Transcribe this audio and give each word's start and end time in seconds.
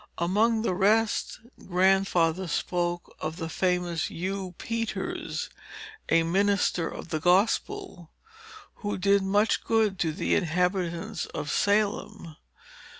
Among 0.17 0.63
the 0.63 0.73
rest, 0.73 1.41
Grandfather 1.67 2.47
spoke 2.47 3.15
of 3.19 3.35
the 3.37 3.49
famous 3.49 4.07
Hugh 4.07 4.55
Peters, 4.57 5.47
a 6.09 6.23
minister 6.23 6.89
of 6.89 7.09
the 7.09 7.19
gospel, 7.19 8.09
who 8.77 8.97
did 8.97 9.21
much 9.21 9.63
good 9.63 9.99
to 9.99 10.11
the 10.11 10.33
inhabitants 10.33 11.27
of 11.27 11.51
Salem. 11.51 12.35